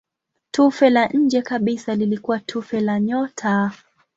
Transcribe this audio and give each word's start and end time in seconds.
Tufe 0.51 0.89
la 0.89 1.07
nje 1.07 1.41
kabisa 1.41 1.95
lilikuwa 1.95 2.39
tufe 2.39 2.79
la 2.79 2.99
nyota. 2.99 3.71